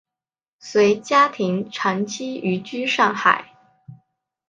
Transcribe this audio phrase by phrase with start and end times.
[0.57, 3.55] 随家庭长期寓居上海。